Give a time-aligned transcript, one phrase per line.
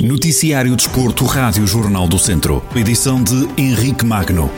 [0.00, 2.62] Noticiário Desporto, Rádio Jornal do Centro.
[2.74, 4.50] Edição de Henrique Magno.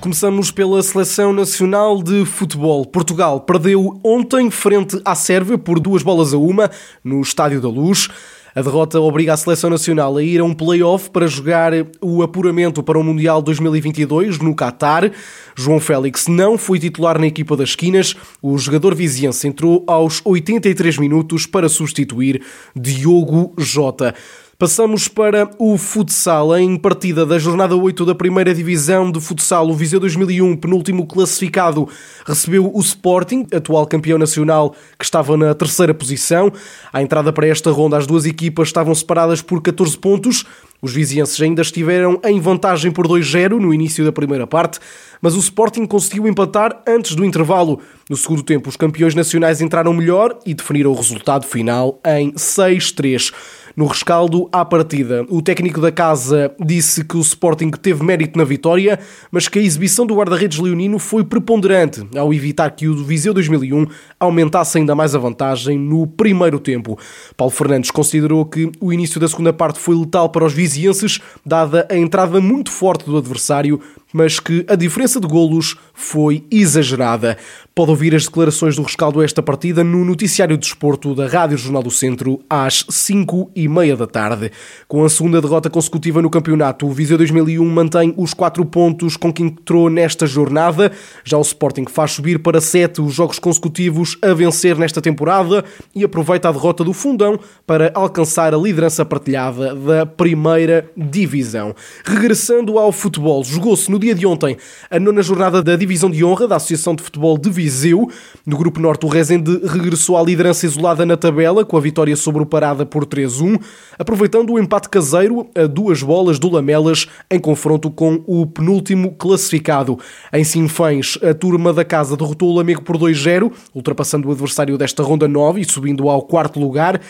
[0.00, 2.84] Começamos pela Seleção Nacional de Futebol.
[2.84, 6.70] Portugal perdeu ontem frente à Sérvia por duas bolas a uma
[7.02, 8.08] no Estádio da Luz.
[8.56, 12.82] A derrota obriga a seleção nacional a ir a um play-off para jogar o apuramento
[12.82, 15.12] para o Mundial 2022 no Qatar.
[15.54, 18.14] João Félix não foi titular na equipa das esquinas.
[18.40, 22.40] O jogador viziense entrou aos 83 minutos para substituir
[22.74, 24.14] Diogo Jota.
[24.58, 26.56] Passamos para o futsal.
[26.56, 31.86] Em partida da jornada 8 da primeira divisão de futsal, o Viseu 2001, penúltimo classificado,
[32.24, 36.50] recebeu o Sporting, atual campeão nacional, que estava na terceira posição.
[36.90, 40.46] À entrada para esta ronda, as duas equipas estavam separadas por 14 pontos.
[40.80, 44.78] Os vizienses ainda estiveram em vantagem por 2-0 no início da primeira parte,
[45.20, 47.78] mas o Sporting conseguiu empatar antes do intervalo.
[48.08, 53.34] No segundo tempo, os campeões nacionais entraram melhor e definiram o resultado final em 6-3
[53.76, 55.26] no rescaldo à partida.
[55.28, 58.98] O técnico da casa disse que o Sporting teve mérito na vitória,
[59.30, 63.86] mas que a exibição do guarda-redes leonino foi preponderante ao evitar que o Viseu 2001
[64.18, 66.98] aumentasse ainda mais a vantagem no primeiro tempo.
[67.36, 71.86] Paulo Fernandes considerou que o início da segunda parte foi letal para os vizienses, dada
[71.90, 73.80] a entrada muito forte do adversário
[74.16, 77.36] mas que a diferença de golos foi exagerada.
[77.74, 81.58] Pode ouvir as declarações do rescaldo a esta partida no Noticiário de Desporto da Rádio
[81.58, 84.50] Jornal do Centro às 5 e meia da tarde.
[84.88, 89.32] Com a segunda derrota consecutiva no campeonato, o Viseu 2001 mantém os 4 pontos com
[89.32, 90.90] que entrou nesta jornada.
[91.22, 96.02] Já o Sporting faz subir para 7 os jogos consecutivos a vencer nesta temporada e
[96.02, 101.74] aproveita a derrota do Fundão para alcançar a liderança partilhada da primeira divisão.
[102.04, 104.56] Regressando ao futebol, jogou-se no dia de ontem
[104.90, 108.10] a nona jornada da Divisão de Honra da Associação de Futebol de Viseu.
[108.44, 112.42] No Grupo Norte, o Rezende regressou à liderança isolada na tabela, com a vitória sobre
[112.42, 113.60] o Parada por 3-1,
[113.96, 119.96] aproveitando o empate caseiro a duas bolas do Lamelas em confronto com o penúltimo classificado.
[120.32, 125.04] Em Sinfãs, a turma da casa derrotou o Lamego por 2-0, ultrapassando o adversário desta
[125.04, 127.00] ronda 9 e subindo ao quarto lugar.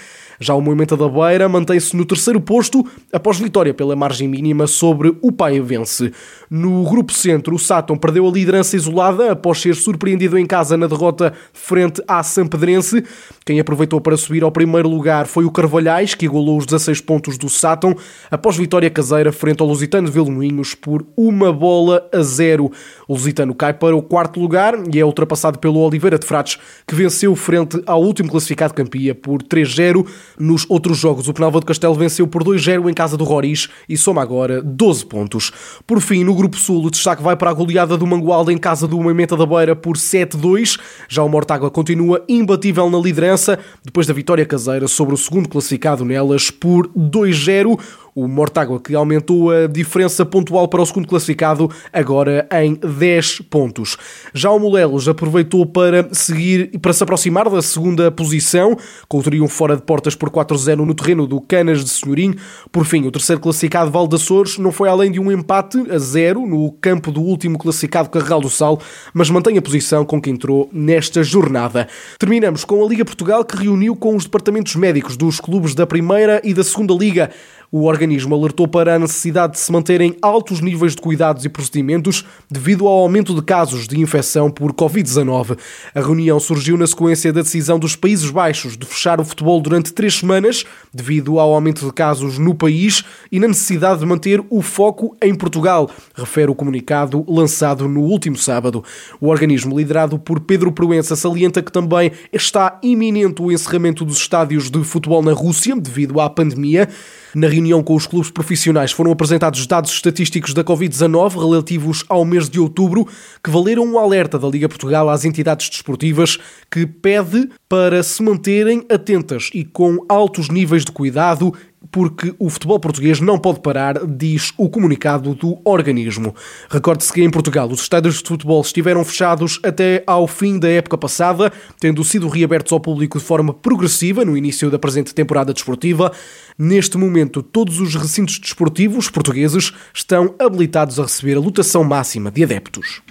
[0.41, 5.17] Já o Movimento da Beira mantém-se no terceiro posto após vitória pela margem mínima sobre
[5.23, 6.13] o Paiavense.
[6.51, 10.87] No grupo centro, o Sátão perdeu a liderança isolada após ser surpreendido em casa na
[10.87, 13.03] derrota frente à Sampedrense.
[13.45, 17.39] Quem aproveitou para subir ao primeiro lugar foi o Carvalhais, que igualou os 16 pontos
[17.39, 17.97] do Sátão
[18.31, 22.71] após vitória caseira frente ao Lusitano de Velomoinhos por uma bola a zero.
[23.09, 26.95] O Lusitano cai para o quarto lugar e é ultrapassado pelo Oliveira de Frades, que
[26.95, 30.07] venceu frente ao último classificado Campia por 3-0.
[30.39, 33.97] Nos outros jogos, o Penalva do Castelo venceu por 2-0 em casa do Roriz e
[33.97, 35.53] soma agora 12 pontos.
[35.87, 38.87] Por fim, no Grupo Sul, o destaque vai para a goleada do Mangualde em casa
[38.87, 40.79] do Moimenta da Beira por 7-2.
[41.09, 46.05] Já o Mortágua continua imbatível na liderança, depois da vitória caseira sobre o segundo classificado
[46.05, 47.79] nelas por 2-0
[48.17, 53.99] o Mortágua, que aumentou a diferença pontual para o segundo classificado, agora em 10 pontos.
[54.33, 58.75] Já o Molelos aproveitou para seguir e para se aproximar da segunda posição,
[59.07, 62.35] com o triunfo fora de portas por 4-0 no terreno do Canas de Senhorim.
[62.73, 66.73] Por fim, o terceiro classificado Valdaçores não foi além de um empate a zero no
[66.73, 68.81] campo do último classificado Carregal do Sal,
[69.13, 71.87] mas mantém a posição com que entrou nesta jornada.
[72.19, 76.41] Terminamos com a Liga Portugal que reuniu com os departamentos médicos dos clubes da Primeira
[76.43, 77.31] e da Segunda Liga.
[77.71, 82.25] O organismo alertou para a necessidade de se manterem altos níveis de cuidados e procedimentos
[82.51, 85.59] devido ao aumento de casos de infecção por Covid-19.
[85.95, 89.93] A reunião surgiu na sequência da decisão dos Países Baixos de fechar o futebol durante
[89.93, 94.63] três semanas, devido ao aumento de casos no país e na necessidade de manter o
[94.63, 98.85] foco em Portugal, refere o comunicado lançado no último sábado.
[99.21, 104.71] O organismo, liderado por Pedro Proença, salienta que também está iminente o encerramento dos estádios
[104.71, 106.89] de futebol na Rússia devido à pandemia.
[107.35, 112.49] Na reunião com os clubes profissionais foram apresentados dados estatísticos da Covid-19 relativos ao mês
[112.49, 113.07] de outubro
[113.43, 116.39] que valeram um alerta da Liga Portugal às entidades desportivas
[116.71, 121.53] que pede para se manterem atentas e com altos níveis de cuidado
[121.91, 126.35] porque o futebol português não pode parar, diz o comunicado do organismo.
[126.69, 130.99] Recorde-se que em Portugal os estádios de futebol estiveram fechados até ao fim da época
[130.99, 136.13] passada, tendo sido reabertos ao público de forma progressiva no início da presente temporada desportiva.
[136.59, 142.45] Neste momento, todos os recintos desportivos portugueses estão habilitados a receber a lotação máxima de
[142.45, 143.03] adeptos.